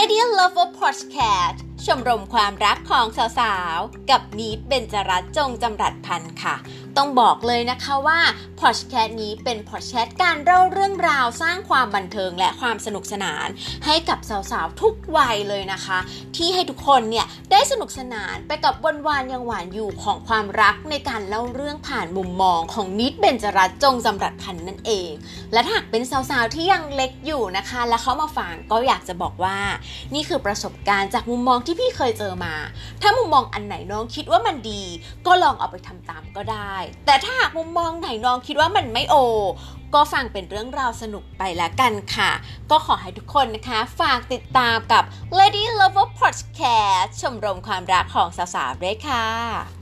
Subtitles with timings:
[0.00, 3.06] Lady Lover Podcast ชมรมความรักของ
[3.38, 6.54] สาวๆ กับนีดเบนจรัตน์จงจำรัดพันธ์ค่ะ
[6.98, 8.20] ต้องบอกเลยนะคะว่า
[8.60, 13.48] พอดแคสต์นี้เป็นพอดแคสต์การเล่าเรื่องราวสร้างความบันเทิงและความสนุกสนาน
[13.86, 14.18] ให้กับ
[14.50, 15.98] สาวๆทุกวัยเลยนะคะ
[16.36, 25.10] ที่ให้ทุกคนเนี่ยได้สนุกสนานไปกับวันวานยังหวานอยู่ของความรักในการเล่าเรื่องผ่านมุมมองของนิดเบนจรัตจงจำรัดพันนั่นเอง
[25.52, 29.58] และถ้าหากเป็นสาวๆที่ยังเล็กอยู่นะคะ แล้วเขามาฟังก็อยากจะบอกว่า
[30.14, 32.54] นี่คือประสบการณ์จากมุมมองที่พี่เคยเจอมา
[33.02, 34.82] ถ้ามุมมองอันไหนน้องคิดว่ามันดี
[35.26, 39.16] ก็ลองเอาไปทำตามก็ได้แต่ถ้าหากมุมมองไหนน้องคิดว่ามันไม่โอ
[39.94, 42.30] ก็ฟังเป็นเรื่องราวสนุกไปละกันค่ะ
[42.70, 45.04] ก็ขอให้ทุกคนนะคะ ฝากติดตามกับ
[45.38, 49.77] Lady Lover Podcast ชมรมความรักของสาวๆด้วยค่ะ